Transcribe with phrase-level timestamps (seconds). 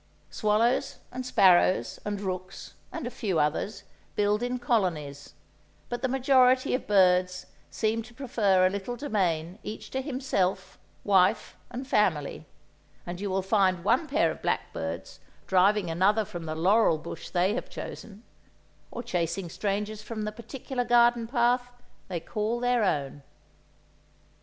[0.31, 3.83] Swallows and sparrows and rooks, and a few others,
[4.15, 5.35] build in colonies,
[5.89, 11.55] but the majority of birds seem to prefer a little domain each to himself, wife
[11.69, 12.47] and family,
[13.05, 17.53] and you will find one pair of blackbirds driving another from the laurel bush they
[17.53, 18.23] have chosen,
[18.89, 21.69] or chasing strangers from the particular garden path
[22.07, 23.21] they call their own.